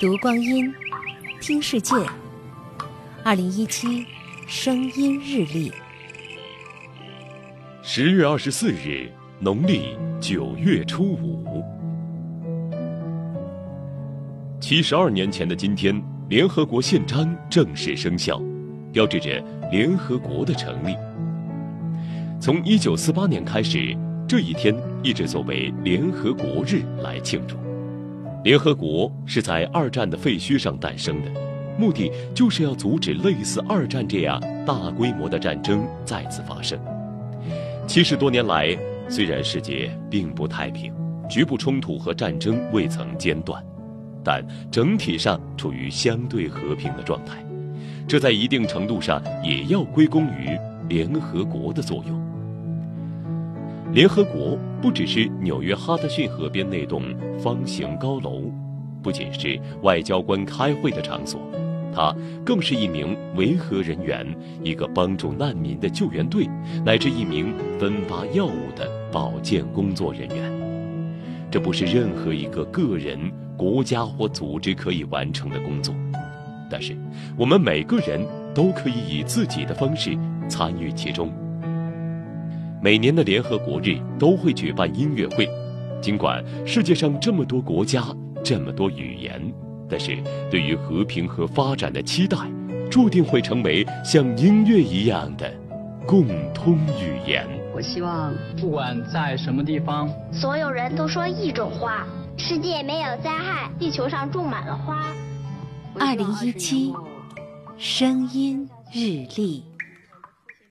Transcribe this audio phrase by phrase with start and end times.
[0.00, 0.72] 读光阴，
[1.40, 1.92] 听世界。
[3.24, 4.06] 二零一七
[4.46, 5.72] 声音日历，
[7.82, 11.64] 十月二十四日，农历九月初五。
[14.60, 18.40] 七十二年前的今天，联合国宪章正式生效，
[18.92, 20.94] 标志着联合国的成立。
[22.40, 23.96] 从一九四八年开始，
[24.28, 24.72] 这一天
[25.02, 27.56] 一直作为联合国日来庆祝。
[28.44, 31.30] 联合国是在二战的废墟上诞生的，
[31.76, 36.78] 目的就是要阻止类似二战这样大规模的战争再次发生。
[37.86, 40.92] 七十多年来，虽然世界并不太平，
[41.28, 43.62] 局部冲突和战争未曾间断，
[44.22, 47.44] 但整体上处于相对和平的状态。
[48.06, 50.56] 这在一定程度上也要归功于
[50.88, 52.27] 联合国的作用。
[53.90, 57.02] 联合国不只是纽约哈德逊河边那栋
[57.38, 58.42] 方形高楼，
[59.02, 61.40] 不仅是外交官开会的场所，
[61.94, 64.26] 它更是一名维和人员、
[64.62, 66.46] 一个帮助难民的救援队，
[66.84, 70.52] 乃至一名分发药物的保健工作人员。
[71.50, 73.18] 这不是任何一个个人、
[73.56, 75.94] 国家或组织可以完成的工作，
[76.70, 76.94] 但是
[77.38, 78.20] 我们每个人
[78.54, 81.32] 都可以以自己的方式参与其中。
[82.80, 85.48] 每年的联合国日都会举办音乐会，
[86.00, 88.04] 尽管世界上这么多国家、
[88.44, 89.42] 这么多语言，
[89.90, 90.16] 但是
[90.48, 92.38] 对于和平和发展的期待，
[92.88, 95.52] 注定会成为像音乐一样的
[96.06, 97.44] 共通语言。
[97.74, 102.06] 我希望，不管在什么地方，所有人都说一种话，
[102.36, 105.12] 世界没有灾害，地球上种满了花。
[105.98, 106.92] 二零一七，
[107.76, 109.67] 声音日历。